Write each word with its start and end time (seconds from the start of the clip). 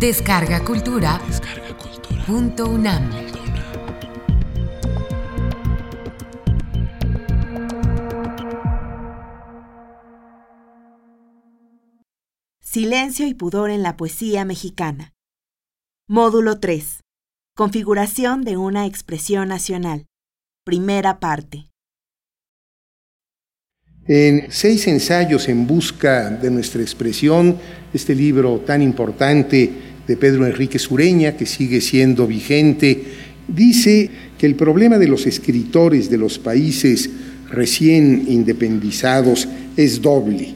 Descarga 0.00 0.64
Cultura. 0.64 1.20
Punto 2.26 2.70
UNAM. 2.70 3.10
Silencio 12.62 13.26
y 13.26 13.34
pudor 13.34 13.68
en 13.68 13.82
la 13.82 13.98
poesía 13.98 14.46
mexicana. 14.46 15.12
Módulo 16.08 16.60
3. 16.60 17.00
Configuración 17.54 18.40
de 18.40 18.56
una 18.56 18.86
expresión 18.86 19.48
nacional. 19.48 20.06
Primera 20.64 21.20
parte. 21.20 21.66
En 24.06 24.50
seis 24.50 24.88
ensayos 24.88 25.46
en 25.50 25.66
busca 25.66 26.30
de 26.30 26.50
nuestra 26.50 26.80
expresión, 26.80 27.58
este 27.92 28.14
libro 28.14 28.60
tan 28.60 28.80
importante 28.80 29.89
de 30.10 30.16
Pedro 30.16 30.44
Enrique 30.44 30.80
Sureña, 30.80 31.36
que 31.36 31.46
sigue 31.46 31.80
siendo 31.80 32.26
vigente, 32.26 33.00
dice 33.46 34.10
que 34.36 34.44
el 34.44 34.56
problema 34.56 34.98
de 34.98 35.06
los 35.06 35.24
escritores 35.24 36.10
de 36.10 36.18
los 36.18 36.36
países 36.36 37.08
recién 37.48 38.24
independizados 38.26 39.46
es 39.76 40.02
doble. 40.02 40.48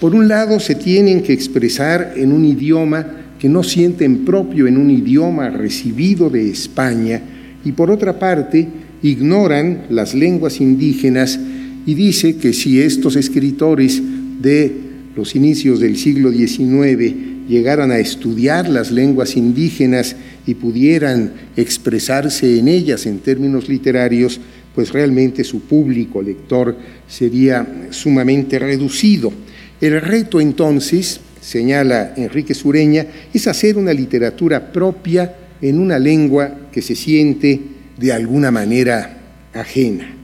Por 0.00 0.14
un 0.14 0.28
lado, 0.28 0.58
se 0.60 0.76
tienen 0.76 1.20
que 1.20 1.34
expresar 1.34 2.14
en 2.16 2.32
un 2.32 2.46
idioma 2.46 3.06
que 3.38 3.50
no 3.50 3.62
sienten 3.62 4.24
propio 4.24 4.66
en 4.66 4.78
un 4.78 4.90
idioma 4.90 5.50
recibido 5.50 6.30
de 6.30 6.48
España 6.48 7.20
y 7.66 7.72
por 7.72 7.90
otra 7.90 8.18
parte, 8.18 8.66
ignoran 9.02 9.88
las 9.90 10.14
lenguas 10.14 10.58
indígenas 10.58 11.38
y 11.84 11.92
dice 11.92 12.36
que 12.36 12.54
si 12.54 12.80
estos 12.80 13.14
escritores 13.16 14.00
de 14.40 14.72
los 15.14 15.36
inicios 15.36 15.80
del 15.80 15.98
siglo 15.98 16.32
XIX 16.32 17.25
llegaran 17.48 17.90
a 17.90 17.98
estudiar 17.98 18.68
las 18.68 18.90
lenguas 18.90 19.36
indígenas 19.36 20.16
y 20.46 20.54
pudieran 20.54 21.32
expresarse 21.56 22.58
en 22.58 22.68
ellas 22.68 23.06
en 23.06 23.18
términos 23.18 23.68
literarios, 23.68 24.40
pues 24.74 24.92
realmente 24.92 25.42
su 25.44 25.60
público 25.60 26.20
lector 26.22 26.76
sería 27.08 27.88
sumamente 27.90 28.58
reducido. 28.58 29.32
El 29.80 30.00
reto 30.00 30.40
entonces, 30.40 31.20
señala 31.40 32.14
Enrique 32.16 32.54
Sureña, 32.54 33.06
es 33.32 33.46
hacer 33.46 33.76
una 33.76 33.92
literatura 33.92 34.72
propia 34.72 35.34
en 35.60 35.78
una 35.78 35.98
lengua 35.98 36.68
que 36.70 36.82
se 36.82 36.94
siente 36.94 37.60
de 37.98 38.12
alguna 38.12 38.50
manera 38.50 39.18
ajena. 39.54 40.14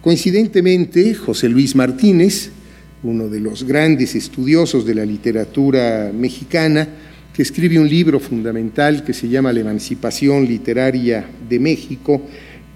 Coincidentemente, 0.00 1.14
José 1.14 1.48
Luis 1.48 1.74
Martínez, 1.74 2.50
uno 3.04 3.28
de 3.28 3.38
los 3.38 3.64
grandes 3.64 4.14
estudiosos 4.14 4.84
de 4.84 4.94
la 4.94 5.04
literatura 5.04 6.10
mexicana, 6.12 6.88
que 7.32 7.42
escribe 7.42 7.78
un 7.78 7.88
libro 7.88 8.18
fundamental 8.18 9.04
que 9.04 9.12
se 9.12 9.28
llama 9.28 9.52
La 9.52 9.60
emancipación 9.60 10.46
literaria 10.46 11.24
de 11.48 11.58
México, 11.58 12.22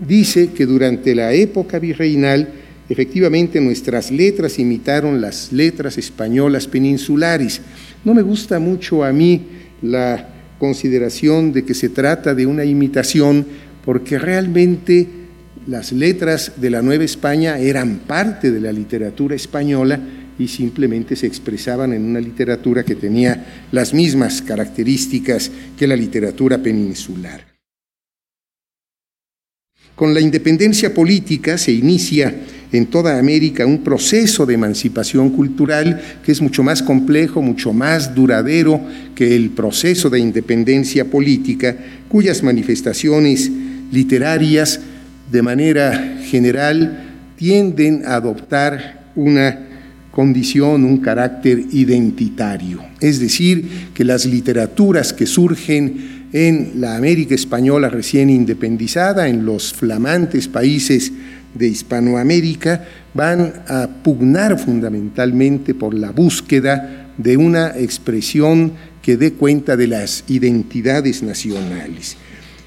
dice 0.07 0.51
que 0.51 0.67
durante 0.67 1.15
la 1.15 1.33
época 1.33 1.79
virreinal, 1.79 2.49
efectivamente 2.89 3.61
nuestras 3.61 4.11
letras 4.11 4.59
imitaron 4.59 5.21
las 5.21 5.53
letras 5.53 5.97
españolas 5.97 6.67
peninsulares. 6.67 7.61
No 8.05 8.15
me 8.15 8.23
gusta 8.23 8.59
mucho 8.59 9.05
a 9.05 9.13
mí 9.13 9.43
la 9.81 10.29
consideración 10.59 11.53
de 11.53 11.65
que 11.65 11.75
se 11.75 11.89
trata 11.89 12.35
de 12.35 12.47
una 12.47 12.65
imitación, 12.65 13.47
porque 13.85 14.19
realmente 14.19 15.07
las 15.69 15.93
letras 15.93 16.53
de 16.57 16.71
la 16.71 16.83
Nueva 16.83 17.05
España 17.05 17.59
eran 17.59 18.01
parte 18.07 18.51
de 18.51 18.61
la 18.61 18.73
literatura 18.73 19.37
española 19.37 20.01
y 20.39 20.49
simplemente 20.49 21.17
se 21.17 21.27
expresaban 21.27 21.93
en 21.93 22.05
una 22.05 22.21
literatura 22.21 22.85
que 22.85 22.95
tenía 22.95 23.65
las 23.73 23.93
mismas 23.93 24.41
características 24.43 25.51
que 25.77 25.87
la 25.87 25.97
literatura 25.97 26.59
peninsular. 26.59 27.47
Con 29.95 30.15
la 30.15 30.21
independencia 30.21 30.95
política 30.95 31.59
se 31.59 31.73
inicia 31.73 32.33
en 32.71 32.87
toda 32.87 33.19
América 33.19 33.67
un 33.67 33.83
proceso 33.83 34.47
de 34.47 34.55
emancipación 34.55 35.31
cultural 35.31 36.01
que 36.25 36.31
es 36.31 36.41
mucho 36.41 36.63
más 36.63 36.83
complejo, 36.83 37.43
mucho 37.43 37.73
más 37.73 38.15
duradero 38.15 38.81
que 39.17 39.35
el 39.35 39.51
proceso 39.51 40.09
de 40.09 40.21
independencia 40.21 41.05
política, 41.07 41.77
cuyas 42.09 42.45
manifestaciones 42.45 43.51
literarias 43.91 44.79
de 45.33 45.43
manera 45.43 46.19
general 46.23 47.33
tienden 47.37 48.05
a 48.07 48.15
adoptar 48.15 49.11
una 49.17 49.68
condición, 50.19 50.85
un 50.85 50.99
carácter 50.99 51.63
identitario. 51.71 52.83
Es 52.99 53.21
decir, 53.21 53.91
que 53.95 54.03
las 54.03 54.27
literaturas 54.27 55.13
que 55.13 55.27
surgen 55.27 56.27
en 56.33 56.81
la 56.81 56.97
América 56.97 57.37
española 57.37 57.89
recién 57.89 58.29
independizada, 58.29 59.29
en 59.29 59.47
los 59.47 59.73
flamantes 59.73 60.49
países 60.49 61.13
de 61.55 61.69
Hispanoamérica, 61.69 62.85
van 63.15 63.63
a 63.69 63.89
pugnar 64.03 64.59
fundamentalmente 64.59 65.73
por 65.73 65.95
la 65.95 66.11
búsqueda 66.11 67.13
de 67.17 67.37
una 67.37 67.79
expresión 67.79 68.73
que 69.01 69.17
dé 69.17 69.35
cuenta 69.35 69.77
de 69.77 69.87
las 69.87 70.25
identidades 70.27 71.23
nacionales. 71.23 72.17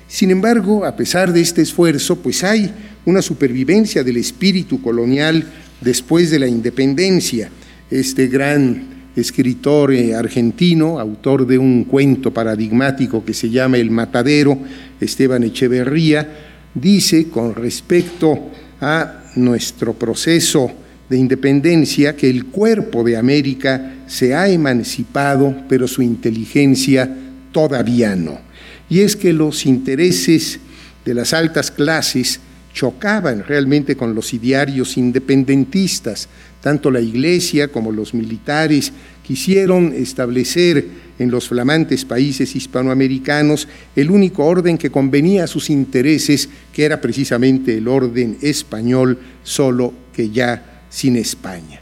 Sin 0.07 0.31
embargo, 0.31 0.85
a 0.85 0.95
pesar 0.95 1.33
de 1.33 1.41
este 1.41 1.61
esfuerzo, 1.61 2.15
pues 2.19 2.45
hay 2.45 2.73
una 3.03 3.21
supervivencia 3.21 4.05
del 4.05 4.15
espíritu 4.15 4.81
colonial 4.81 5.45
después 5.81 6.29
de 6.31 6.39
la 6.39 6.47
independencia. 6.47 7.49
Este 7.89 8.27
gran 8.27 9.09
escritor 9.15 9.93
eh, 9.93 10.15
argentino, 10.15 10.99
autor 10.99 11.45
de 11.45 11.57
un 11.57 11.83
cuento 11.83 12.33
paradigmático 12.33 13.25
que 13.25 13.33
se 13.33 13.49
llama 13.49 13.77
El 13.77 13.91
Matadero, 13.91 14.57
Esteban 14.99 15.43
Echeverría, 15.43 16.27
dice 16.73 17.27
con 17.27 17.53
respecto 17.53 18.51
a 18.79 19.23
nuestro 19.35 19.93
proceso 19.93 20.71
de 21.09 21.17
independencia 21.17 22.15
que 22.15 22.29
el 22.29 22.45
cuerpo 22.45 23.03
de 23.03 23.17
América 23.17 23.95
se 24.07 24.33
ha 24.33 24.47
emancipado, 24.47 25.53
pero 25.67 25.87
su 25.87 26.01
inteligencia 26.01 27.13
todavía 27.51 28.15
no 28.15 28.51
y 28.91 28.99
es 28.99 29.15
que 29.15 29.31
los 29.31 29.65
intereses 29.65 30.59
de 31.05 31.13
las 31.13 31.33
altas 31.33 31.71
clases 31.71 32.41
chocaban 32.73 33.43
realmente 33.47 33.95
con 33.95 34.15
los 34.15 34.33
idearios 34.33 34.97
independentistas. 34.97 36.27
Tanto 36.61 36.91
la 36.91 37.01
iglesia 37.01 37.69
como 37.69 37.91
los 37.91 38.13
militares 38.13 38.91
quisieron 39.23 39.93
establecer 39.93 40.85
en 41.19 41.31
los 41.31 41.47
flamantes 41.47 42.05
países 42.05 42.55
hispanoamericanos 42.55 43.67
el 43.95 44.11
único 44.11 44.45
orden 44.45 44.77
que 44.77 44.89
convenía 44.89 45.43
a 45.43 45.47
sus 45.47 45.69
intereses, 45.69 46.49
que 46.73 46.83
era 46.85 46.99
precisamente 47.01 47.77
el 47.77 47.87
orden 47.87 48.37
español, 48.41 49.17
solo 49.43 49.93
que 50.13 50.29
ya 50.29 50.83
sin 50.89 51.15
España. 51.15 51.81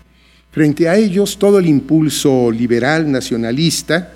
Frente 0.51 0.89
a 0.89 0.97
ellos, 0.97 1.37
todo 1.37 1.59
el 1.59 1.67
impulso 1.67 2.51
liberal 2.51 3.11
nacionalista 3.11 4.13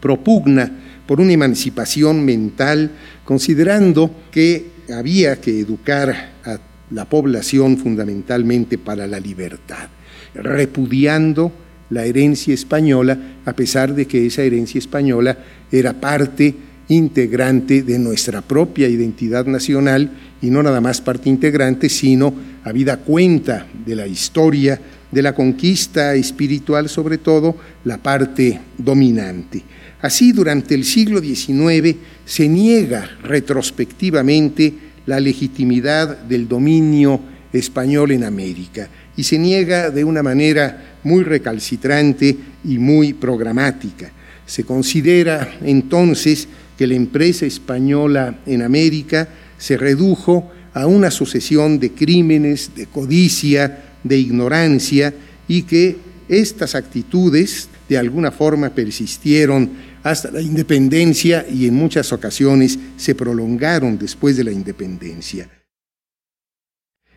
propugna 0.00 0.80
por 1.06 1.20
una 1.20 1.32
emancipación 1.32 2.24
mental, 2.24 2.90
considerando 3.24 4.10
que 4.30 4.71
había 4.90 5.40
que 5.40 5.60
educar 5.60 6.32
a 6.44 6.58
la 6.90 7.04
población 7.06 7.78
fundamentalmente 7.78 8.78
para 8.78 9.06
la 9.06 9.20
libertad, 9.20 9.88
repudiando 10.34 11.52
la 11.90 12.04
herencia 12.04 12.54
española, 12.54 13.18
a 13.44 13.52
pesar 13.52 13.94
de 13.94 14.06
que 14.06 14.26
esa 14.26 14.42
herencia 14.42 14.78
española 14.78 15.38
era 15.70 15.92
parte 16.00 16.54
integrante 16.88 17.82
de 17.82 17.98
nuestra 17.98 18.42
propia 18.42 18.88
identidad 18.88 19.46
nacional 19.46 20.10
y 20.40 20.50
no 20.50 20.62
nada 20.62 20.80
más 20.80 21.00
parte 21.00 21.28
integrante, 21.28 21.88
sino 21.88 22.34
habida 22.64 22.98
cuenta 22.98 23.66
de 23.86 23.96
la 23.96 24.06
historia 24.06 24.80
de 25.10 25.22
la 25.22 25.34
conquista 25.34 26.14
espiritual, 26.14 26.88
sobre 26.88 27.18
todo 27.18 27.56
la 27.84 27.98
parte 27.98 28.60
dominante. 28.78 29.62
Así, 30.00 30.32
durante 30.32 30.74
el 30.74 30.84
siglo 30.84 31.20
XIX 31.20 31.96
se 32.24 32.48
niega 32.48 33.08
retrospectivamente 33.22 34.74
la 35.06 35.20
legitimidad 35.20 36.16
del 36.22 36.48
dominio 36.48 37.20
español 37.52 38.12
en 38.12 38.24
América 38.24 38.88
y 39.16 39.22
se 39.22 39.38
niega 39.38 39.90
de 39.90 40.04
una 40.04 40.22
manera 40.22 40.96
muy 41.04 41.22
recalcitrante 41.22 42.36
y 42.64 42.78
muy 42.78 43.12
programática. 43.12 44.10
Se 44.46 44.64
considera 44.64 45.56
entonces 45.62 46.48
que 46.82 46.88
la 46.88 46.94
empresa 46.94 47.46
española 47.46 48.40
en 48.44 48.60
América 48.60 49.28
se 49.56 49.76
redujo 49.76 50.50
a 50.74 50.88
una 50.88 51.12
sucesión 51.12 51.78
de 51.78 51.92
crímenes, 51.92 52.72
de 52.74 52.86
codicia, 52.86 53.84
de 54.02 54.18
ignorancia 54.18 55.14
y 55.46 55.62
que 55.62 55.96
estas 56.28 56.74
actitudes 56.74 57.68
de 57.88 57.98
alguna 57.98 58.32
forma 58.32 58.70
persistieron 58.70 59.70
hasta 60.02 60.32
la 60.32 60.42
independencia 60.42 61.46
y 61.48 61.68
en 61.68 61.74
muchas 61.74 62.12
ocasiones 62.12 62.76
se 62.96 63.14
prolongaron 63.14 63.96
después 63.96 64.36
de 64.36 64.42
la 64.42 64.50
independencia. 64.50 65.48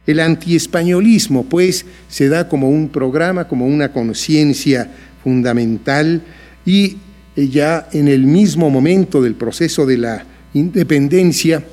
El 0.06 0.20
antiespañolismo, 0.20 1.46
pues, 1.46 1.88
se 2.08 2.30
da 2.30 2.48
como 2.48 2.70
un 2.70 2.90
programa, 2.90 3.48
como 3.48 3.66
una 3.66 3.92
conciencia 3.92 4.92
fundamental 5.24 6.22
y 6.68 6.98
ya 7.36 7.90
en 7.92 8.08
el 8.08 8.24
mismo 8.26 8.70
momento 8.70 9.22
del 9.22 9.36
proceso 9.36 9.86
de 9.86 9.98
la 9.98 10.26
independencia, 10.54 11.64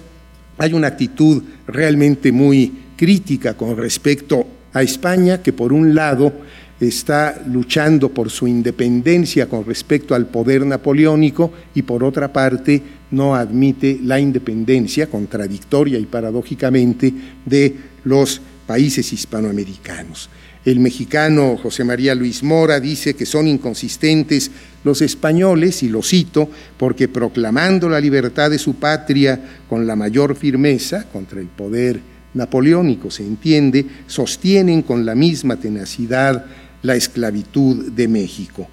hay 0.59 0.73
una 0.73 0.89
actitud 0.89 1.43
realmente 1.67 2.33
muy 2.33 2.73
crítica 2.97 3.55
con 3.55 3.77
respecto 3.77 4.47
a 4.73 4.83
España, 4.83 5.43
que 5.43 5.53
por 5.53 5.73
un 5.73 5.95
lado 5.95 6.33
está 6.81 7.43
luchando 7.47 8.09
por 8.09 8.31
su 8.31 8.49
independencia 8.49 9.49
con 9.49 9.65
respecto 9.65 10.15
al 10.15 10.27
poder 10.27 10.67
napoleónico 10.67 11.53
y 11.75 11.83
por 11.83 12.03
otra 12.03 12.33
parte 12.33 12.83
no 13.13 13.35
admite 13.35 14.01
la 14.03 14.19
independencia, 14.19 15.09
contradictoria 15.09 15.99
y 15.99 16.07
paradójicamente, 16.07 17.13
de 17.45 17.77
los 18.05 18.41
países 18.67 19.13
hispanoamericanos. 19.13 20.29
El 20.65 20.79
mexicano 20.79 21.57
José 21.61 21.83
María 21.83 22.15
Luis 22.15 22.45
Mora 22.45 22.79
dice 22.79 23.15
que 23.15 23.27
son 23.27 23.49
inconsistentes 23.49 24.51
los 24.85 25.03
españoles, 25.03 25.83
y 25.83 25.89
lo 25.89 26.03
cito, 26.03 26.49
porque 26.77 27.09
proclamando 27.09 27.89
la 27.89 28.01
libertad 28.01 28.51
de 28.51 28.59
su 28.59 28.75
patria 28.75 29.41
con 29.69 29.87
la 29.87 29.97
mayor 29.97 30.37
firmeza 30.37 31.05
contra 31.13 31.41
el 31.41 31.49
poder 31.49 32.01
napoleónico, 32.35 33.11
se 33.11 33.25
entiende, 33.25 33.87
sostienen 34.07 34.83
con 34.83 35.05
la 35.05 35.15
misma 35.17 35.57
tenacidad 35.57 36.47
la 36.83 36.95
esclavitud 36.95 37.91
de 37.93 38.09
México. 38.09 38.69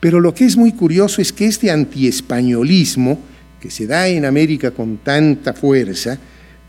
Pero 0.00 0.20
lo 0.20 0.34
que 0.34 0.44
es 0.44 0.56
muy 0.56 0.72
curioso 0.72 1.20
es 1.20 1.32
que 1.32 1.46
este 1.46 1.70
antiespañolismo, 1.70 3.18
que 3.60 3.70
se 3.70 3.86
da 3.86 4.08
en 4.08 4.24
América 4.24 4.70
con 4.70 4.98
tanta 4.98 5.52
fuerza, 5.52 6.18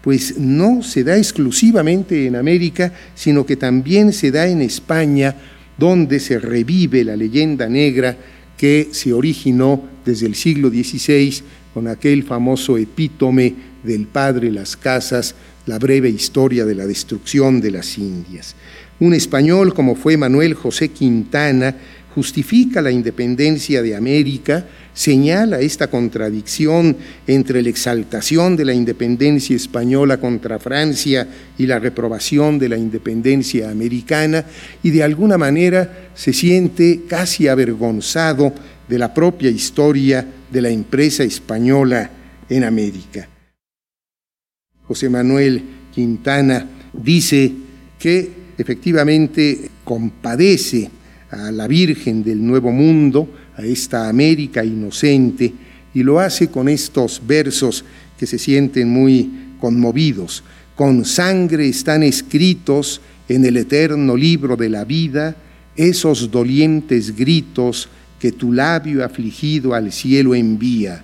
pues 0.01 0.37
no 0.37 0.81
se 0.83 1.03
da 1.03 1.17
exclusivamente 1.17 2.27
en 2.27 2.35
América, 2.35 2.93
sino 3.15 3.45
que 3.45 3.55
también 3.55 4.13
se 4.13 4.31
da 4.31 4.47
en 4.47 4.61
España, 4.61 5.35
donde 5.77 6.19
se 6.19 6.39
revive 6.39 7.03
la 7.03 7.15
leyenda 7.15 7.67
negra 7.67 8.17
que 8.57 8.89
se 8.91 9.13
originó 9.13 9.83
desde 10.05 10.25
el 10.25 10.35
siglo 10.35 10.69
XVI 10.69 11.41
con 11.73 11.87
aquel 11.87 12.23
famoso 12.23 12.77
epítome 12.77 13.53
del 13.83 14.07
padre 14.07 14.51
Las 14.51 14.75
Casas, 14.75 15.35
la 15.67 15.77
breve 15.77 16.09
historia 16.09 16.65
de 16.65 16.73
la 16.73 16.87
destrucción 16.87 17.61
de 17.61 17.71
las 17.71 17.97
Indias. 17.97 18.55
Un 18.99 19.13
español 19.13 19.73
como 19.73 19.95
fue 19.95 20.17
Manuel 20.17 20.55
José 20.55 20.89
Quintana 20.89 21.75
justifica 22.17 22.81
la 22.81 22.89
independencia 22.89 23.83
de 23.83 23.95
América, 23.95 24.65
señala 24.91 25.59
esta 25.59 25.85
contradicción 25.87 26.97
entre 27.27 27.61
la 27.61 27.69
exaltación 27.69 28.57
de 28.57 28.65
la 28.65 28.73
independencia 28.73 29.55
española 29.55 30.17
contra 30.17 30.57
Francia 30.57 31.27
y 31.59 31.67
la 31.67 31.77
reprobación 31.77 32.57
de 32.57 32.69
la 32.69 32.77
independencia 32.77 33.69
americana 33.69 34.43
y 34.81 34.89
de 34.89 35.03
alguna 35.03 35.37
manera 35.37 36.09
se 36.15 36.33
siente 36.33 37.03
casi 37.07 37.47
avergonzado 37.47 38.51
de 38.89 38.97
la 38.97 39.13
propia 39.13 39.51
historia 39.51 40.25
de 40.51 40.61
la 40.63 40.69
empresa 40.69 41.23
española 41.23 42.09
en 42.49 42.63
América. 42.63 43.29
José 44.87 45.07
Manuel 45.07 45.61
Quintana 45.93 46.65
dice 46.93 47.51
que 47.99 48.31
efectivamente 48.57 49.69
compadece 49.83 50.96
a 51.31 51.51
la 51.51 51.67
Virgen 51.67 52.23
del 52.23 52.45
Nuevo 52.45 52.71
Mundo, 52.71 53.29
a 53.55 53.63
esta 53.63 54.07
América 54.07 54.63
inocente, 54.63 55.53
y 55.93 56.03
lo 56.03 56.19
hace 56.19 56.49
con 56.49 56.69
estos 56.69 57.21
versos 57.25 57.83
que 58.17 58.25
se 58.25 58.37
sienten 58.37 58.89
muy 58.89 59.29
conmovidos. 59.59 60.43
Con 60.75 61.05
sangre 61.05 61.67
están 61.67 62.03
escritos 62.03 63.01
en 63.27 63.45
el 63.45 63.57
eterno 63.57 64.15
libro 64.15 64.55
de 64.55 64.69
la 64.69 64.85
vida 64.85 65.35
esos 65.75 66.31
dolientes 66.31 67.15
gritos 67.15 67.87
que 68.19 68.31
tu 68.31 68.51
labio 68.51 69.05
afligido 69.05 69.75
al 69.75 69.91
cielo 69.91 70.33
envía. 70.33 71.03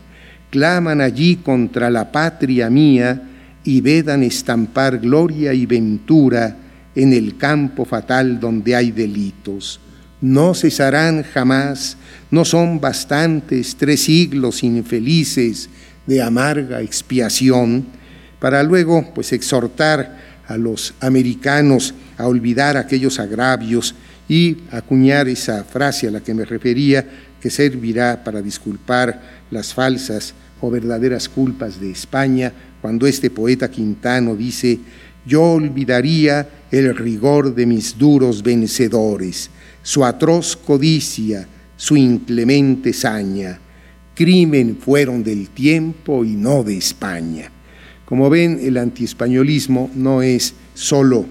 Claman 0.50 1.00
allí 1.00 1.38
contra 1.38 1.90
la 1.90 2.12
patria 2.12 2.70
mía 2.70 3.22
y 3.64 3.82
vedan 3.82 4.24
estampar 4.24 4.98
gloria 4.98 5.54
y 5.54 5.66
ventura 5.66 6.58
en 6.96 7.14
el 7.14 7.38
campo 7.38 7.86
fatal 7.86 8.40
donde 8.40 8.76
hay 8.76 8.92
delitos 8.92 9.80
no 10.24 10.54
cesarán 10.54 11.24
jamás, 11.24 11.98
no 12.32 12.46
son 12.46 12.80
bastantes 12.80 13.76
tres 13.76 14.04
siglos 14.04 14.64
infelices 14.64 15.70
de 16.08 16.22
amarga 16.22 16.82
expiación, 16.82 17.86
para 18.40 18.64
luego 18.64 19.12
pues 19.14 19.34
exhortar 19.34 20.18
a 20.48 20.56
los 20.56 20.94
americanos 21.02 21.94
a 22.18 22.26
olvidar 22.28 22.78
aquellos 22.78 23.20
agravios 23.20 23.96
y 24.30 24.60
acuñar 24.72 25.28
esa 25.28 25.66
frase 25.66 26.08
a 26.08 26.12
la 26.12 26.22
que 26.22 26.34
me 26.34 26.46
refería 26.46 27.06
que 27.42 27.50
servirá 27.50 28.24
para 28.24 28.42
disculpar 28.42 29.44
las 29.52 29.74
falsas 29.74 30.34
o 30.62 30.72
verdaderas 30.72 31.28
culpas 31.28 31.82
de 31.82 31.92
España, 31.92 32.54
cuando 32.82 33.08
este 33.08 33.30
poeta 33.30 33.70
Quintano 33.70 34.38
dice, 34.38 34.80
yo 35.26 35.42
olvidaría 35.42 36.48
el 36.72 36.96
rigor 36.96 37.54
de 37.54 37.66
mis 37.66 37.98
duros 37.98 38.42
vencedores, 38.42 39.50
su 39.84 40.04
atroz 40.04 40.56
codicia, 40.56 41.48
su 41.78 41.96
inclemente 41.96 42.94
saña, 42.94 43.60
crimen 44.16 44.78
fueron 44.80 45.24
del 45.24 45.50
tiempo 45.50 46.24
y 46.24 46.32
no 46.32 46.64
de 46.64 46.78
España. 46.78 47.52
Como 48.06 48.30
ven, 48.30 48.60
el 48.62 48.78
antiespañolismo 48.78 49.92
no 49.94 50.22
es 50.22 50.54
solo 50.74 51.26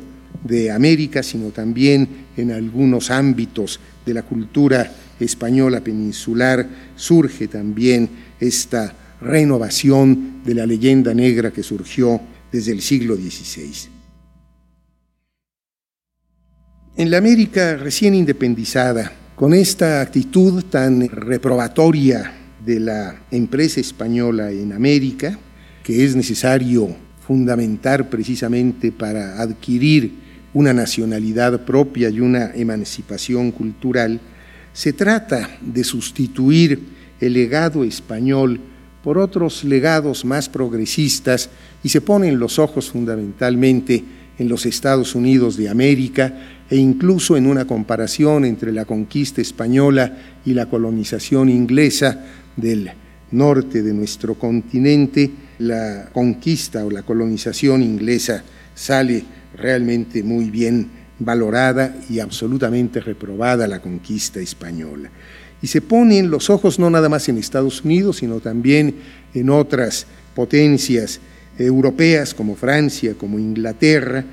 de 0.44 0.70
América, 0.70 1.22
sino 1.22 1.50
también 1.50 2.08
en 2.36 2.50
algunos 2.50 3.10
ámbitos 3.10 3.80
de 4.04 4.14
la 4.14 4.22
cultura 4.22 4.92
española 5.20 5.80
peninsular 5.80 6.68
surge 6.96 7.48
también 7.48 8.08
esta 8.40 8.94
renovación 9.20 10.42
de 10.44 10.54
la 10.54 10.66
leyenda 10.66 11.14
negra 11.14 11.52
que 11.52 11.62
surgió 11.62 12.20
desde 12.50 12.72
el 12.72 12.82
siglo 12.82 13.16
XVI. 13.16 14.01
En 16.94 17.10
la 17.10 17.16
América 17.16 17.76
recién 17.76 18.14
independizada, 18.14 19.10
con 19.34 19.54
esta 19.54 20.02
actitud 20.02 20.62
tan 20.64 21.08
reprobatoria 21.08 22.34
de 22.62 22.80
la 22.80 23.16
empresa 23.30 23.80
española 23.80 24.50
en 24.50 24.74
América, 24.74 25.38
que 25.82 26.04
es 26.04 26.14
necesario 26.14 26.94
fundamentar 27.26 28.10
precisamente 28.10 28.92
para 28.92 29.40
adquirir 29.40 30.12
una 30.52 30.74
nacionalidad 30.74 31.64
propia 31.64 32.10
y 32.10 32.20
una 32.20 32.52
emancipación 32.54 33.52
cultural, 33.52 34.20
se 34.74 34.92
trata 34.92 35.48
de 35.62 35.84
sustituir 35.84 36.78
el 37.22 37.32
legado 37.32 37.84
español 37.84 38.60
por 39.02 39.16
otros 39.16 39.64
legados 39.64 40.26
más 40.26 40.46
progresistas 40.50 41.48
y 41.82 41.88
se 41.88 42.02
ponen 42.02 42.38
los 42.38 42.58
ojos 42.58 42.90
fundamentalmente 42.90 44.04
en 44.38 44.48
los 44.48 44.66
Estados 44.66 45.14
Unidos 45.14 45.56
de 45.56 45.68
América 45.68 46.61
e 46.72 46.76
incluso 46.76 47.36
en 47.36 47.46
una 47.46 47.66
comparación 47.66 48.46
entre 48.46 48.72
la 48.72 48.86
conquista 48.86 49.42
española 49.42 50.16
y 50.42 50.54
la 50.54 50.70
colonización 50.70 51.50
inglesa 51.50 52.24
del 52.56 52.90
norte 53.30 53.82
de 53.82 53.92
nuestro 53.92 54.36
continente, 54.36 55.30
la 55.58 56.08
conquista 56.14 56.86
o 56.86 56.90
la 56.90 57.02
colonización 57.02 57.82
inglesa 57.82 58.42
sale 58.74 59.22
realmente 59.54 60.22
muy 60.22 60.48
bien 60.48 60.88
valorada 61.18 61.94
y 62.08 62.20
absolutamente 62.20 63.00
reprobada 63.00 63.68
la 63.68 63.82
conquista 63.82 64.40
española. 64.40 65.10
Y 65.60 65.66
se 65.66 65.82
ponen 65.82 66.30
los 66.30 66.48
ojos 66.48 66.78
no 66.78 66.88
nada 66.88 67.10
más 67.10 67.28
en 67.28 67.36
Estados 67.36 67.84
Unidos, 67.84 68.16
sino 68.16 68.40
también 68.40 68.94
en 69.34 69.50
otras 69.50 70.06
potencias 70.34 71.20
europeas 71.58 72.32
como 72.32 72.56
Francia, 72.56 73.12
como 73.18 73.38
Inglaterra, 73.38 74.24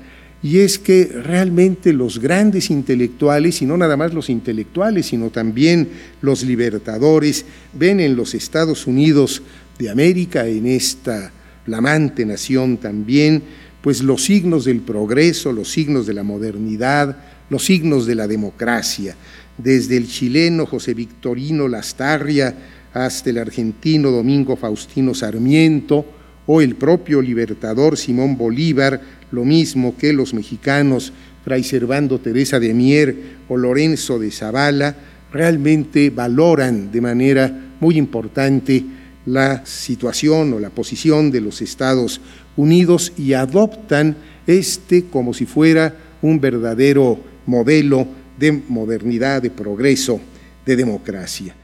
y 0.42 0.60
es 0.60 0.78
que 0.78 1.04
realmente 1.04 1.92
los 1.92 2.18
grandes 2.18 2.70
intelectuales, 2.70 3.60
y 3.60 3.66
no 3.66 3.76
nada 3.76 3.96
más 3.96 4.14
los 4.14 4.30
intelectuales, 4.30 5.06
sino 5.06 5.30
también 5.30 5.88
los 6.22 6.42
libertadores, 6.42 7.44
ven 7.74 8.00
en 8.00 8.16
los 8.16 8.34
Estados 8.34 8.86
Unidos 8.86 9.42
de 9.78 9.90
América, 9.90 10.46
en 10.46 10.66
esta 10.66 11.30
flamante 11.66 12.24
nación 12.24 12.78
también, 12.78 13.42
pues 13.82 14.02
los 14.02 14.24
signos 14.24 14.64
del 14.64 14.80
progreso, 14.80 15.52
los 15.52 15.70
signos 15.70 16.06
de 16.06 16.14
la 16.14 16.22
modernidad, 16.22 17.16
los 17.50 17.64
signos 17.66 18.06
de 18.06 18.14
la 18.14 18.26
democracia, 18.26 19.16
desde 19.58 19.98
el 19.98 20.08
chileno 20.08 20.64
José 20.64 20.94
Victorino 20.94 21.68
Lastarria 21.68 22.54
hasta 22.94 23.30
el 23.30 23.38
argentino 23.38 24.10
Domingo 24.10 24.56
Faustino 24.56 25.14
Sarmiento, 25.14 26.06
o 26.46 26.60
el 26.60 26.74
propio 26.74 27.22
libertador 27.22 27.96
Simón 27.96 28.36
Bolívar, 28.36 29.00
lo 29.30 29.44
mismo 29.44 29.96
que 29.96 30.12
los 30.12 30.34
mexicanos 30.34 31.12
Fray 31.44 31.64
Servando 31.64 32.20
Teresa 32.20 32.60
de 32.60 32.74
Mier 32.74 33.16
o 33.48 33.56
Lorenzo 33.56 34.18
de 34.18 34.30
Zavala, 34.30 34.94
realmente 35.32 36.10
valoran 36.10 36.90
de 36.90 37.00
manera 37.00 37.74
muy 37.80 37.96
importante 37.96 38.84
la 39.26 39.64
situación 39.64 40.52
o 40.52 40.60
la 40.60 40.70
posición 40.70 41.30
de 41.30 41.40
los 41.40 41.62
Estados 41.62 42.20
Unidos 42.56 43.12
y 43.16 43.32
adoptan 43.32 44.16
este 44.46 45.04
como 45.04 45.32
si 45.34 45.46
fuera 45.46 45.94
un 46.22 46.40
verdadero 46.40 47.18
modelo 47.46 48.06
de 48.38 48.52
modernidad, 48.52 49.42
de 49.42 49.50
progreso, 49.50 50.20
de 50.66 50.76
democracia. 50.76 51.54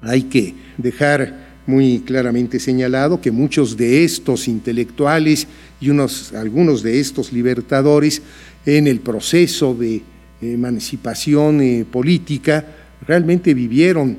Hay 0.00 0.22
que 0.24 0.54
dejar 0.76 1.47
muy 1.68 1.98
claramente 2.00 2.58
señalado 2.58 3.20
que 3.20 3.30
muchos 3.30 3.76
de 3.76 4.02
estos 4.02 4.48
intelectuales 4.48 5.46
y 5.82 5.90
unos, 5.90 6.32
algunos 6.32 6.82
de 6.82 6.98
estos 6.98 7.30
libertadores 7.30 8.22
en 8.64 8.86
el 8.86 9.00
proceso 9.00 9.74
de 9.74 10.00
emancipación 10.40 11.60
eh, 11.60 11.84
política 11.84 12.64
realmente 13.06 13.52
vivieron 13.52 14.16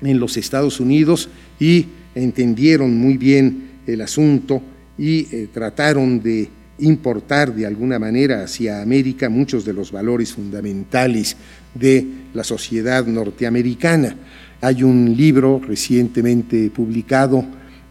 en 0.00 0.18
los 0.18 0.38
Estados 0.38 0.80
Unidos 0.80 1.28
y 1.60 1.84
entendieron 2.14 2.96
muy 2.96 3.18
bien 3.18 3.72
el 3.86 4.00
asunto 4.00 4.62
y 4.96 5.26
eh, 5.30 5.48
trataron 5.52 6.22
de 6.22 6.48
importar 6.78 7.54
de 7.54 7.66
alguna 7.66 7.98
manera 7.98 8.42
hacia 8.42 8.82
América 8.82 9.28
muchos 9.28 9.64
de 9.64 9.72
los 9.72 9.90
valores 9.92 10.32
fundamentales 10.32 11.36
de 11.74 12.06
la 12.34 12.44
sociedad 12.44 13.06
norteamericana. 13.06 14.16
Hay 14.60 14.82
un 14.82 15.14
libro 15.16 15.60
recientemente 15.66 16.70
publicado 16.70 17.44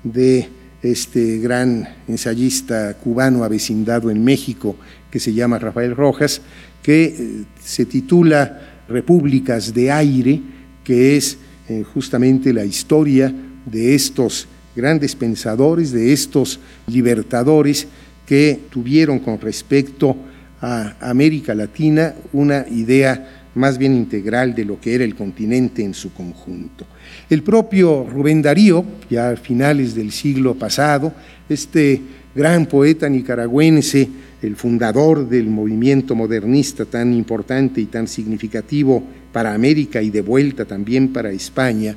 de 0.04 0.48
este 0.82 1.40
gran 1.40 1.88
ensayista 2.08 2.96
cubano 2.96 3.44
avecindado 3.44 4.12
en 4.12 4.24
México 4.24 4.76
que 5.10 5.20
se 5.20 5.34
llama 5.34 5.58
Rafael 5.58 5.96
Rojas, 5.96 6.42
que 6.84 7.06
eh, 7.06 7.46
se 7.64 7.86
titula 7.86 8.84
Repúblicas 8.88 9.74
de 9.74 9.92
Aire, 9.92 10.42
que 10.84 11.18
es 11.18 11.38
eh, 11.68 11.84
justamente 11.94 12.54
la 12.54 12.66
historia 12.66 13.34
de 13.66 13.96
estos 13.96 14.48
grandes 14.76 15.16
pensadores, 15.16 15.92
de 15.92 16.14
estos 16.14 16.60
libertadores 16.88 17.88
que 18.26 18.60
tuvieron 18.70 19.20
con 19.20 19.40
respecto 19.40 20.16
a 20.62 20.96
América 21.00 21.54
Latina 21.54 22.14
una 22.34 22.66
idea 22.70 23.44
más 23.56 23.78
bien 23.78 23.96
integral 23.96 24.54
de 24.54 24.66
lo 24.66 24.80
que 24.80 24.96
era 24.96 25.04
el 25.04 25.16
continente 25.16 25.84
en 25.84 25.94
su 25.94 26.14
conjunto. 26.14 26.86
El 27.30 27.42
propio 27.44 28.06
Rubén 28.10 28.42
Darío, 28.42 28.84
ya 29.10 29.30
a 29.30 29.36
finales 29.38 29.96
del 29.96 30.12
siglo 30.12 30.56
pasado, 30.56 31.14
este 31.48 32.02
gran 32.36 32.66
poeta 32.66 33.08
nicaragüense, 33.08 34.10
el 34.42 34.56
fundador 34.56 35.28
del 35.28 35.48
movimiento 35.48 36.16
modernista 36.16 36.86
tan 36.86 37.14
importante 37.14 37.80
y 37.80 37.86
tan 37.86 38.08
significativo 38.08 39.02
para 39.32 39.54
América 39.54 40.02
y 40.02 40.10
de 40.10 40.22
vuelta 40.22 40.66
también 40.66 41.14
para 41.14 41.32
España, 41.32 41.96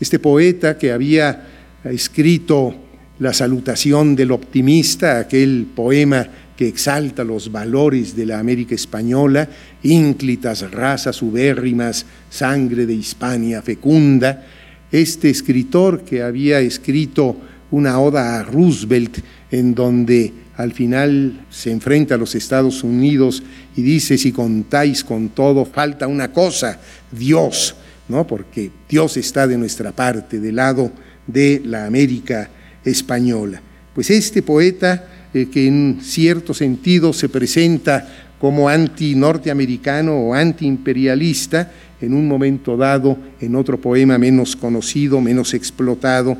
este 0.00 0.18
poeta 0.18 0.76
que 0.76 0.92
había 0.92 1.46
escrito 1.84 2.74
la 3.18 3.32
salutación 3.32 4.14
del 4.14 4.30
optimista, 4.30 5.18
aquel 5.18 5.66
poema 5.74 6.26
que 6.56 6.68
exalta 6.68 7.24
los 7.24 7.52
valores 7.52 8.16
de 8.16 8.26
la 8.26 8.38
América 8.38 8.74
española, 8.74 9.48
ínclitas 9.82 10.70
razas 10.70 11.20
ubérrimas, 11.22 12.06
sangre 12.30 12.86
de 12.86 12.94
Hispania 12.94 13.62
fecunda, 13.62 14.44
este 14.90 15.30
escritor 15.30 16.02
que 16.02 16.22
había 16.22 16.60
escrito 16.60 17.36
una 17.70 17.98
oda 18.00 18.38
a 18.38 18.42
Roosevelt 18.42 19.18
en 19.50 19.74
donde 19.74 20.32
al 20.56 20.72
final 20.72 21.44
se 21.50 21.70
enfrenta 21.70 22.14
a 22.14 22.18
los 22.18 22.34
Estados 22.34 22.82
Unidos 22.82 23.42
y 23.76 23.82
dice, 23.82 24.16
si 24.16 24.32
contáis 24.32 25.04
con 25.04 25.30
todo, 25.30 25.64
falta 25.66 26.06
una 26.06 26.32
cosa, 26.32 26.80
Dios, 27.12 27.74
¿no? 28.08 28.26
Porque 28.26 28.70
Dios 28.88 29.16
está 29.18 29.46
de 29.46 29.58
nuestra 29.58 29.92
parte, 29.92 30.40
del 30.40 30.56
lado 30.56 30.90
de 31.26 31.60
la 31.64 31.84
América 31.84 32.48
española. 32.86 33.60
Pues 33.94 34.10
este 34.10 34.42
poeta, 34.42 35.06
eh, 35.34 35.46
que 35.46 35.66
en 35.66 35.98
cierto 36.00 36.54
sentido 36.54 37.12
se 37.12 37.28
presenta 37.28 38.08
como 38.40 38.68
anti-norteamericano 38.68 40.16
o 40.16 40.34
anti-imperialista, 40.34 41.70
en 42.00 42.14
un 42.14 42.28
momento 42.28 42.76
dado, 42.76 43.18
en 43.40 43.56
otro 43.56 43.80
poema 43.80 44.18
menos 44.18 44.54
conocido, 44.56 45.20
menos 45.20 45.54
explotado, 45.54 46.36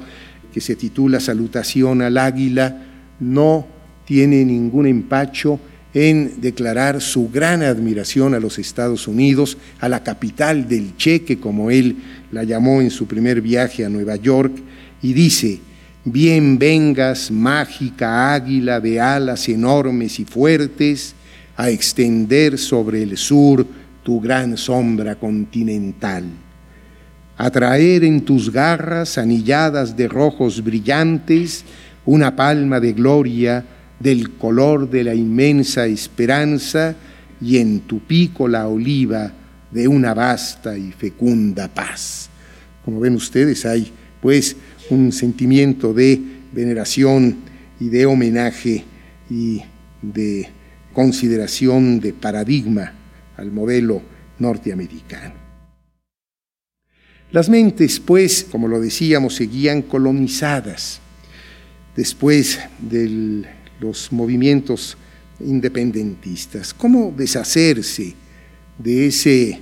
que 0.53 0.61
se 0.61 0.77
titula 0.77 1.21
Salutación 1.21 2.03
al 2.03 2.19
Águila, 2.19 2.85
no 3.21 3.67
tiene 4.05 4.45
ningún 4.45 4.87
empacho 4.87 5.59
en 5.95 6.43
declarar 6.43 7.01
su 7.01 7.31
gran 7.31 7.63
admiración 7.63 8.35
a 8.35 8.41
los 8.41 8.59
Estados 8.59 9.09
Unidos, 9.09 9.57
a 9.81 9.89
la 9.89 10.03
capital 10.03 10.69
del 10.69 10.95
cheque, 10.99 11.39
como 11.39 11.71
él 11.71 11.97
la 12.33 12.45
llamó 12.45 12.83
en 12.83 12.91
su 12.91 13.07
primer 13.07 13.41
viaje 13.41 13.83
a 13.83 13.89
Nueva 13.89 14.17
York, 14.17 14.53
y 15.01 15.15
dice, 15.15 15.61
bien 16.07 16.57
vengas, 16.57 17.33
mágica 17.33 18.33
águila 18.33 18.79
de 18.81 19.01
alas 19.01 19.49
enormes 19.49 20.21
y 20.21 20.25
fuertes, 20.25 21.15
a 21.57 21.69
extender 21.69 22.59
sobre 22.59 23.03
el 23.03 23.17
sur 23.17 23.67
tu 24.05 24.21
gran 24.21 24.57
sombra 24.57 25.17
continental, 25.17 26.25
a 27.37 27.51
traer 27.51 28.05
en 28.05 28.21
tus 28.21 28.53
garras 28.53 29.19
anilladas 29.19 29.97
de 29.97 30.07
rojos 30.07 30.63
brillantes 30.63 31.65
una 32.05 32.37
palma 32.37 32.79
de 32.79 32.93
gloria 32.93 33.65
del 33.99 34.35
color 34.35 34.89
de 34.89 35.03
la 35.03 35.15
inmensa 35.15 35.87
esperanza 35.87 36.95
y 37.41 37.59
en 37.59 37.81
tu 37.81 37.99
pico 37.99 38.47
la 38.47 38.69
oliva 38.69 39.33
de 39.73 39.89
una 39.89 40.15
vasta 40.15 40.79
y 40.79 40.93
fecunda 40.93 41.67
paz. 41.67 42.31
Como 42.85 43.01
ven 43.01 43.17
ustedes, 43.17 43.67
hay 43.67 43.91
pues 44.21 44.57
un 44.91 45.13
sentimiento 45.13 45.93
de 45.93 46.21
veneración 46.53 47.37
y 47.81 47.89
de 47.89 48.07
homenaje 48.07 48.85
y 49.29 49.63
de 50.03 50.49
consideración 50.93 52.01
de 52.01 52.13
paradigma 52.13 52.93
al 53.37 53.53
modelo 53.53 54.01
norteamericano. 54.39 55.35
Las 57.33 57.49
mentes, 57.49 58.01
pues, 58.01 58.47
como 58.51 58.69
lo 58.69 58.81
decíamos, 58.81 59.35
seguían 59.35 59.83
colonizadas 59.83 61.01
después 61.97 62.59
de 62.79 63.45
los 63.81 64.13
movimientos 64.13 64.97
independentistas. 65.41 66.73
¿Cómo 66.73 67.13
deshacerse 67.17 68.15
de 68.79 69.07
ese 69.07 69.61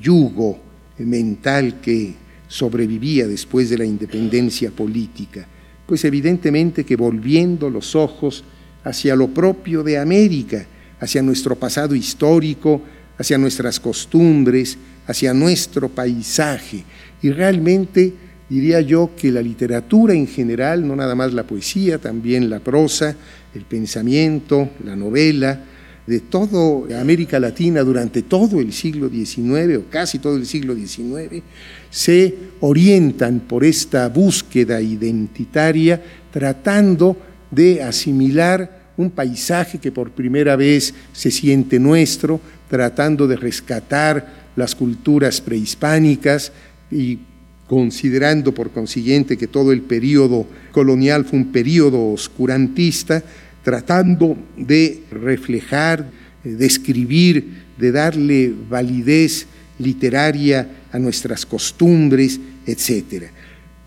yugo 0.00 0.58
mental 0.98 1.80
que 1.80 2.14
sobrevivía 2.52 3.26
después 3.26 3.70
de 3.70 3.78
la 3.78 3.86
independencia 3.86 4.70
política? 4.70 5.46
Pues 5.86 6.04
evidentemente 6.04 6.84
que 6.84 6.96
volviendo 6.96 7.70
los 7.70 7.96
ojos 7.96 8.44
hacia 8.84 9.16
lo 9.16 9.28
propio 9.28 9.82
de 9.82 9.96
América, 9.96 10.66
hacia 11.00 11.22
nuestro 11.22 11.56
pasado 11.56 11.94
histórico, 11.94 12.82
hacia 13.16 13.38
nuestras 13.38 13.80
costumbres, 13.80 14.76
hacia 15.06 15.32
nuestro 15.32 15.88
paisaje. 15.88 16.84
Y 17.22 17.30
realmente 17.30 18.12
diría 18.50 18.82
yo 18.82 19.12
que 19.16 19.30
la 19.30 19.40
literatura 19.40 20.12
en 20.12 20.26
general, 20.26 20.86
no 20.86 20.94
nada 20.94 21.14
más 21.14 21.32
la 21.32 21.44
poesía, 21.44 21.98
también 21.98 22.50
la 22.50 22.60
prosa, 22.60 23.16
el 23.54 23.62
pensamiento, 23.62 24.68
la 24.84 24.94
novela, 24.94 25.64
de 26.06 26.20
toda 26.20 27.00
América 27.00 27.38
Latina 27.38 27.82
durante 27.82 28.22
todo 28.22 28.60
el 28.60 28.72
siglo 28.72 29.08
XIX 29.08 29.78
o 29.78 29.90
casi 29.90 30.18
todo 30.18 30.36
el 30.36 30.46
siglo 30.46 30.74
XIX, 30.74 31.42
se 31.90 32.34
orientan 32.60 33.40
por 33.40 33.64
esta 33.64 34.08
búsqueda 34.08 34.80
identitaria 34.80 36.02
tratando 36.32 37.16
de 37.50 37.82
asimilar 37.82 38.82
un 38.96 39.10
paisaje 39.10 39.78
que 39.78 39.92
por 39.92 40.10
primera 40.10 40.56
vez 40.56 40.94
se 41.12 41.30
siente 41.30 41.78
nuestro, 41.78 42.40
tratando 42.68 43.26
de 43.26 43.36
rescatar 43.36 44.50
las 44.56 44.74
culturas 44.74 45.40
prehispánicas 45.40 46.52
y 46.90 47.18
considerando 47.66 48.52
por 48.52 48.70
consiguiente 48.70 49.38
que 49.38 49.46
todo 49.46 49.72
el 49.72 49.82
periodo 49.82 50.46
colonial 50.72 51.24
fue 51.24 51.38
un 51.38 51.52
periodo 51.52 52.12
oscurantista, 52.12 53.22
tratando 53.62 54.36
de 54.56 55.02
reflejar, 55.10 56.10
de 56.44 56.66
escribir, 56.66 57.62
de 57.78 57.92
darle 57.92 58.52
validez 58.68 59.46
literaria 59.78 60.68
a 60.92 60.98
nuestras 60.98 61.46
costumbres, 61.46 62.40
etc. 62.66 63.24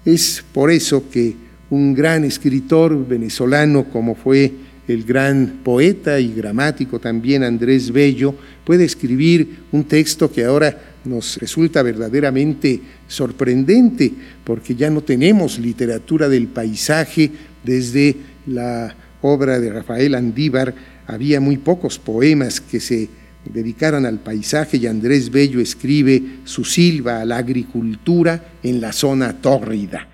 Es 0.06 0.44
por 0.54 0.72
eso 0.72 1.10
que 1.10 1.36
un 1.70 1.94
gran 1.94 2.24
escritor 2.24 3.08
venezolano 3.08 3.86
como 3.86 4.16
fue 4.16 4.52
el 4.88 5.04
gran 5.04 5.62
poeta 5.64 6.20
y 6.20 6.34
gramático 6.34 7.00
también 7.00 7.44
Andrés 7.44 7.92
Bello, 7.92 8.36
puede 8.64 8.86
escribir 8.86 9.64
un 9.72 9.84
texto 9.86 10.32
que 10.32 10.46
ahora 10.46 10.96
nos 11.06 11.38
resulta 11.38 11.82
verdaderamente 11.82 12.82
sorprendente, 13.08 14.12
porque 14.44 14.76
ya 14.76 14.90
no 14.90 15.02
tenemos 15.02 15.60
literatura 15.60 16.30
del 16.30 16.48
paisaje 16.48 17.32
desde 17.64 18.16
la 18.48 18.96
obra 19.26 19.60
de 19.60 19.72
Rafael 19.72 20.16
Andívar, 20.16 20.74
había 21.08 21.40
muy 21.40 21.58
pocos 21.58 22.00
poemas 22.00 22.62
que 22.62 22.80
se 22.80 23.10
dedicaran 23.46 24.06
al 24.06 24.20
paisaje 24.20 24.78
y 24.78 24.88
Andrés 24.88 25.30
Bello 25.30 25.60
escribe 25.60 26.22
su 26.46 26.64
silva 26.64 27.22
a 27.22 27.26
la 27.26 27.38
agricultura 27.38 28.44
en 28.64 28.82
la 28.82 28.92
zona 28.92 29.34
tórrida. 29.34 30.10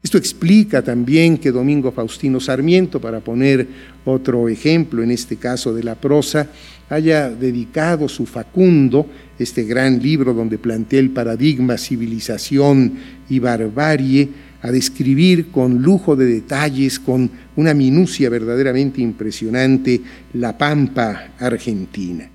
Esto 0.00 0.16
explica 0.16 0.80
también 0.80 1.38
que 1.38 1.50
Domingo 1.50 1.90
Faustino 1.90 2.38
Sarmiento, 2.38 3.00
para 3.00 3.18
poner 3.18 3.66
otro 4.04 4.48
ejemplo, 4.48 5.02
en 5.02 5.10
este 5.10 5.36
caso 5.36 5.74
de 5.74 5.82
la 5.82 5.96
prosa, 5.96 6.48
haya 6.88 7.28
dedicado 7.30 8.08
su 8.08 8.24
Facundo, 8.24 9.06
este 9.40 9.64
gran 9.64 10.00
libro 10.00 10.34
donde 10.34 10.56
plantea 10.56 11.00
el 11.00 11.10
paradigma 11.10 11.76
civilización 11.76 12.92
y 13.28 13.40
barbarie, 13.40 14.28
a 14.62 14.70
describir 14.70 15.50
con 15.50 15.82
lujo 15.82 16.16
de 16.16 16.26
detalles, 16.26 16.98
con 16.98 17.30
una 17.56 17.74
minucia 17.74 18.28
verdaderamente 18.28 19.00
impresionante, 19.00 20.00
la 20.34 20.56
pampa 20.56 21.32
argentina. 21.38 22.28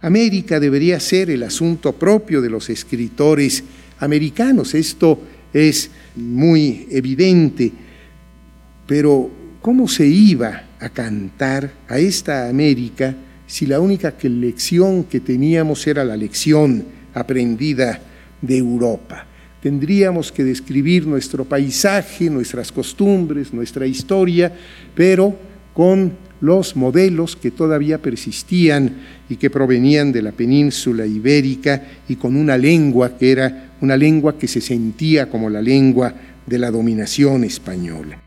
América 0.00 0.58
debería 0.58 0.98
ser 0.98 1.30
el 1.30 1.42
asunto 1.42 1.92
propio 1.92 2.40
de 2.40 2.50
los 2.50 2.68
escritores 2.70 3.62
americanos, 4.00 4.74
esto 4.74 5.20
es 5.52 5.90
muy 6.16 6.86
evidente, 6.90 7.72
pero 8.86 9.30
¿cómo 9.60 9.86
se 9.86 10.06
iba 10.06 10.64
a 10.80 10.88
cantar 10.88 11.72
a 11.88 11.98
esta 11.98 12.48
América 12.48 13.14
si 13.46 13.66
la 13.66 13.78
única 13.78 14.14
lección 14.22 15.04
que 15.04 15.20
teníamos 15.20 15.86
era 15.86 16.04
la 16.04 16.16
lección 16.16 16.84
aprendida 17.14 18.00
de 18.40 18.58
Europa? 18.58 19.26
Tendríamos 19.62 20.32
que 20.32 20.42
describir 20.42 21.06
nuestro 21.06 21.44
paisaje, 21.44 22.28
nuestras 22.28 22.72
costumbres, 22.72 23.54
nuestra 23.54 23.86
historia, 23.86 24.52
pero 24.92 25.36
con 25.72 26.14
los 26.40 26.74
modelos 26.74 27.36
que 27.36 27.52
todavía 27.52 28.02
persistían 28.02 28.96
y 29.28 29.36
que 29.36 29.50
provenían 29.50 30.10
de 30.10 30.22
la 30.22 30.32
península 30.32 31.06
ibérica 31.06 31.80
y 32.08 32.16
con 32.16 32.34
una 32.34 32.58
lengua 32.58 33.16
que 33.16 33.30
era 33.30 33.74
una 33.80 33.96
lengua 33.96 34.36
que 34.36 34.48
se 34.48 34.60
sentía 34.60 35.30
como 35.30 35.48
la 35.48 35.62
lengua 35.62 36.12
de 36.44 36.58
la 36.58 36.72
dominación 36.72 37.44
española. 37.44 38.20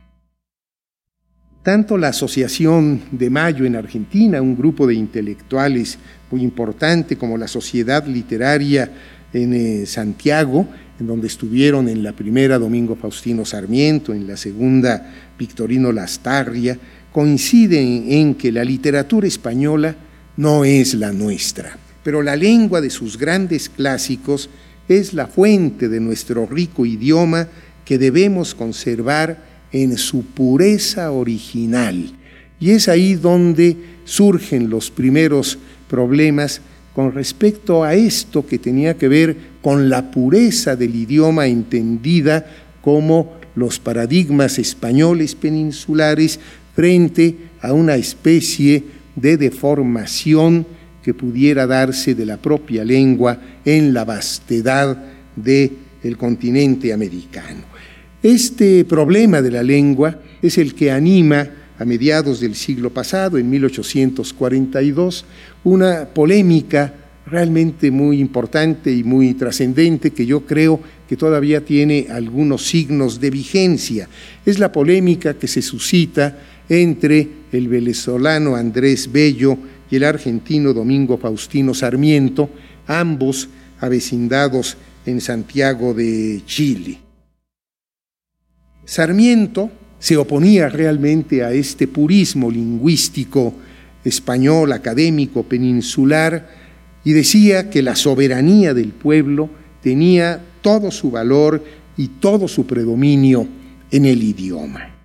Tanto 1.63 1.97
la 1.97 2.09
Asociación 2.09 3.01
de 3.11 3.29
Mayo 3.29 3.65
en 3.65 3.75
Argentina, 3.75 4.41
un 4.41 4.55
grupo 4.55 4.87
de 4.87 4.93
intelectuales 4.93 5.97
muy 6.31 6.43
importante, 6.43 7.17
como 7.17 7.37
la 7.37 7.49
Sociedad 7.49 8.05
Literaria 8.05 8.89
en 9.33 9.53
eh, 9.53 9.85
Santiago, 9.85 10.67
en 10.99 11.07
donde 11.07 11.27
estuvieron 11.27 11.89
en 11.89 12.03
la 12.03 12.13
primera 12.13 12.57
Domingo 12.57 12.95
Faustino 12.95 13.45
Sarmiento, 13.45 14.13
en 14.13 14.27
la 14.27 14.37
segunda 14.37 15.13
Victorino 15.37 15.91
Lastarria, 15.91 16.77
coinciden 17.11 18.05
en 18.09 18.35
que 18.35 18.51
la 18.51 18.63
literatura 18.63 19.27
española 19.27 19.95
no 20.37 20.65
es 20.65 20.93
la 20.93 21.11
nuestra, 21.11 21.77
pero 22.03 22.21
la 22.21 22.35
lengua 22.35 22.81
de 22.81 22.89
sus 22.89 23.17
grandes 23.17 23.69
clásicos 23.69 24.49
es 24.87 25.13
la 25.13 25.27
fuente 25.27 25.89
de 25.89 25.99
nuestro 25.99 26.45
rico 26.45 26.85
idioma 26.85 27.47
que 27.83 27.97
debemos 27.97 28.53
conservar 28.53 29.37
en 29.71 29.97
su 29.97 30.23
pureza 30.23 31.11
original. 31.11 32.13
Y 32.59 32.71
es 32.71 32.87
ahí 32.87 33.15
donde 33.15 33.77
surgen 34.05 34.69
los 34.69 34.89
primeros 34.91 35.57
problemas 35.89 36.61
con 36.95 37.13
respecto 37.13 37.83
a 37.83 37.93
esto 37.93 38.47
que 38.47 38.57
tenía 38.57 38.95
que 38.95 39.09
ver 39.09 39.35
con 39.61 39.89
la 39.89 40.11
pureza 40.11 40.77
del 40.77 40.95
idioma 40.95 41.45
entendida 41.45 42.45
como 42.81 43.33
los 43.55 43.79
paradigmas 43.79 44.59
españoles 44.59 45.35
peninsulares 45.35 46.39
frente 46.73 47.35
a 47.61 47.73
una 47.73 47.95
especie 47.95 48.83
de 49.15 49.35
deformación 49.35 50.65
que 51.03 51.13
pudiera 51.13 51.67
darse 51.67 52.15
de 52.15 52.25
la 52.25 52.37
propia 52.37 52.85
lengua 52.85 53.39
en 53.65 53.93
la 53.93 54.05
vastedad 54.05 54.97
del 55.35 56.17
continente 56.17 56.93
americano. 56.93 57.61
Este 58.23 58.85
problema 58.85 59.41
de 59.41 59.51
la 59.51 59.63
lengua 59.63 60.19
es 60.41 60.57
el 60.57 60.73
que 60.73 60.91
anima 60.91 61.47
a 61.77 61.85
mediados 61.85 62.39
del 62.39 62.55
siglo 62.55 62.91
pasado, 62.91 63.37
en 63.37 63.49
1842, 63.49 65.25
una 65.63 66.05
polémica 66.05 66.93
realmente 67.25 67.91
muy 67.91 68.19
importante 68.19 68.93
y 68.93 69.03
muy 69.03 69.33
trascendente 69.33 70.11
que 70.11 70.25
yo 70.25 70.45
creo 70.45 70.79
que 71.07 71.17
todavía 71.17 71.61
tiene 71.65 72.07
algunos 72.09 72.65
signos 72.65 73.19
de 73.19 73.29
vigencia. 73.29 74.07
Es 74.45 74.59
la 74.59 74.71
polémica 74.71 75.33
que 75.33 75.47
se 75.47 75.61
suscita 75.61 76.37
entre 76.69 77.27
el 77.51 77.67
venezolano 77.67 78.55
Andrés 78.55 79.11
Bello 79.11 79.57
y 79.89 79.95
el 79.95 80.03
argentino 80.03 80.73
Domingo 80.73 81.17
Faustino 81.17 81.73
Sarmiento, 81.73 82.49
ambos 82.87 83.49
avecindados 83.79 84.77
en 85.05 85.21
Santiago 85.21 85.93
de 85.93 86.41
Chile. 86.45 86.99
Sarmiento 88.85 89.71
se 89.99 90.17
oponía 90.17 90.69
realmente 90.69 91.43
a 91.43 91.51
este 91.51 91.87
purismo 91.87 92.51
lingüístico 92.51 93.53
español, 94.03 94.71
académico, 94.71 95.43
peninsular, 95.43 96.49
y 97.03 97.13
decía 97.13 97.69
que 97.69 97.81
la 97.81 97.95
soberanía 97.95 98.73
del 98.73 98.89
pueblo 98.89 99.49
tenía 99.81 100.41
todo 100.61 100.91
su 100.91 101.11
valor 101.11 101.63
y 101.97 102.07
todo 102.07 102.47
su 102.47 102.65
predominio 102.65 103.47
en 103.91 104.05
el 104.05 104.23
idioma. 104.23 104.95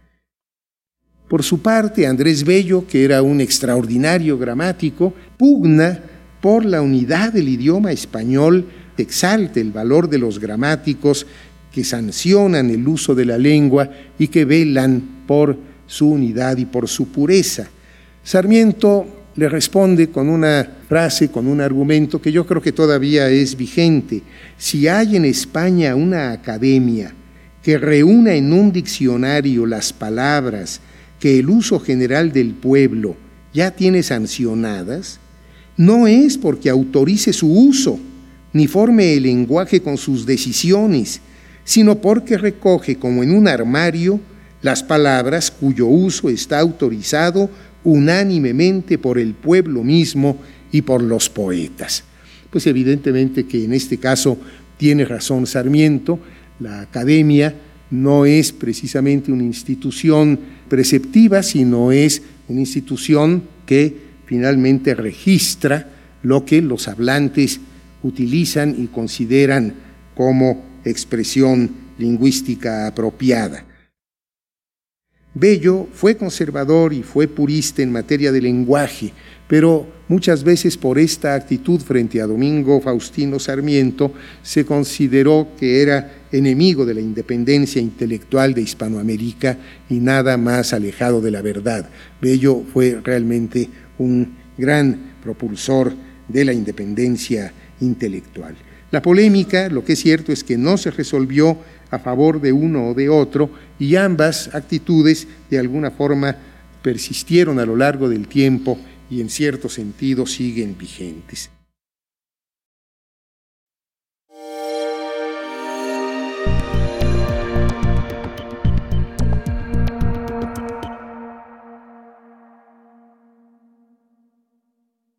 Por 1.29 1.43
su 1.43 1.61
parte, 1.61 2.07
Andrés 2.07 2.45
Bello, 2.45 2.87
que 2.87 3.05
era 3.05 3.23
un 3.23 3.41
extraordinario 3.41 4.37
gramático, 4.37 5.15
pugna 5.37 6.01
por 6.41 6.65
la 6.65 6.83
unidad 6.83 7.33
del 7.33 7.49
idioma 7.49 7.93
español, 7.93 8.67
exalte 8.97 9.61
el 9.61 9.71
valor 9.71 10.09
de 10.09 10.19
los 10.19 10.39
gramáticos 10.39 11.27
que 11.73 11.85
sancionan 11.85 12.71
el 12.71 12.87
uso 12.87 13.15
de 13.15 13.25
la 13.25 13.39
lengua 13.39 13.89
y 14.19 14.29
que 14.29 14.45
velan 14.45 15.23
por 15.27 15.57
su 15.87 16.09
unidad 16.09 16.57
y 16.57 16.67
por 16.67 16.89
su 16.89 17.09
pureza. 17.09 17.69
Sarmiento 18.23 19.07
le 19.37 19.49
responde 19.49 20.11
con 20.11 20.29
una 20.29 20.69
frase, 20.89 21.31
con 21.31 21.47
un 21.47 21.61
argumento 21.61 22.21
que 22.21 22.33
yo 22.33 22.47
creo 22.47 22.61
que 22.61 22.73
todavía 22.73 23.29
es 23.31 23.57
vigente. 23.57 24.23
Si 24.59 24.89
hay 24.89 25.17
en 25.17 25.25
España 25.25 25.95
una 25.95 26.33
academia 26.33 27.15
que 27.63 27.79
reúna 27.79 28.35
en 28.35 28.53
un 28.53 28.73
diccionario 28.73 29.67
las 29.67 29.93
palabras 29.93 30.81
que 31.19 31.39
el 31.39 31.51
uso 31.51 31.79
general 31.79 32.33
del 32.33 32.55
pueblo 32.55 33.17
ya 33.53 33.71
tiene 33.71 34.03
sancionadas, 34.03 35.21
no 35.77 36.07
es 36.07 36.37
porque 36.37 36.71
autorice 36.71 37.33
su 37.33 37.53
uso, 37.53 37.99
ni 38.53 38.67
forme 38.67 39.15
el 39.15 39.25
lenguaje 39.25 39.81
con 39.81 39.97
sus 39.97 40.27
decisiones, 40.27 41.21
sino 41.65 42.01
porque 42.01 42.39
recoge 42.39 42.97
como 42.97 43.23
en 43.23 43.33
un 43.33 43.49
armario 43.49 44.21
las 44.63 44.83
palabras 44.83 45.51
cuyo 45.51 45.87
uso 45.87 46.29
está 46.29 46.59
autorizado 46.59 47.51
unánimemente 47.85 48.99
por 48.99 49.19
el 49.19 49.35
pueblo 49.35 49.83
mismo 49.83 50.37
y 50.71 50.83
por 50.83 51.03
los 51.03 51.29
poetas. 51.29 52.05
Pues 52.51 52.67
evidentemente 52.67 53.47
que 53.47 53.65
en 53.65 53.73
este 53.73 53.99
caso 53.99 54.39
tiene 54.77 55.05
razón 55.05 55.47
Sarmiento, 55.47 56.19
la 56.59 56.83
academia 56.83 57.55
no 57.91 58.27
es 58.27 58.53
precisamente 58.53 59.33
una 59.33 59.43
institución 59.43 60.39
preceptiva, 60.69 61.43
sino 61.43 61.91
es 61.93 62.23
una 62.49 62.61
institución 62.61 63.43
que 63.67 64.11
finalmente 64.27 64.95
registra 64.95 65.91
lo 66.23 66.45
que 66.45 66.63
los 66.63 66.87
hablantes 66.87 67.61
utilizan 68.03 68.75
y 68.79 68.87
consideran 68.87 69.75
como 70.15 70.70
expresión 70.85 71.71
lingüística 71.99 72.87
apropiada. 72.87 73.65
Bello 75.33 75.87
fue 75.93 76.17
conservador 76.17 76.93
y 76.93 77.03
fue 77.05 77.29
purista 77.29 77.83
en 77.83 77.93
materia 77.93 78.33
de 78.33 78.41
lenguaje, 78.41 79.13
pero 79.47 79.87
muchas 80.09 80.43
veces 80.43 80.77
por 80.77 80.99
esta 80.99 81.35
actitud 81.35 81.81
frente 81.81 82.21
a 82.21 82.27
Domingo 82.27 82.81
Faustino 82.81 83.39
Sarmiento 83.39 84.13
se 84.43 84.65
consideró 84.65 85.49
que 85.57 85.83
era 85.83 86.27
enemigo 86.33 86.85
de 86.85 86.95
la 86.95 87.01
independencia 87.01 87.81
intelectual 87.81 88.55
de 88.55 88.63
Hispanoamérica 88.63 89.57
y 89.89 90.01
nada 90.01 90.37
más 90.37 90.73
alejado 90.73 91.21
de 91.21 91.31
la 91.31 91.43
verdad. 91.43 91.89
Bello 92.21 92.65
fue 92.73 93.01
realmente 93.03 93.69
un 93.99 94.35
gran 94.59 95.15
propulsor 95.23 95.93
de 96.27 96.45
la 96.45 96.53
independencia 96.53 97.53
intelectual. 97.81 98.57
La 98.91 99.03
polémica, 99.03 99.69
lo 99.69 99.85
que 99.85 99.93
es 99.93 100.01
cierto 100.01 100.33
es 100.33 100.43
que 100.43 100.57
no 100.57 100.77
se 100.77 100.91
resolvió 100.91 101.57
a 101.91 101.99
favor 101.99 102.41
de 102.41 102.53
uno 102.53 102.89
o 102.89 102.95
de 102.95 103.09
otro 103.09 103.51
y 103.79 103.97
ambas 103.97 104.53
actitudes 104.55 105.29
de 105.49 105.59
alguna 105.59 105.91
forma 105.91 106.37
persistieron 106.83 107.59
a 107.59 107.67
lo 107.67 107.77
largo 107.77 108.09
del 108.09 108.27
tiempo 108.27 108.79
y 109.11 109.21
en 109.21 109.29
cierto 109.29 109.69
sentido 109.69 110.27
siguen 110.27 110.77
vigentes. 110.79 111.51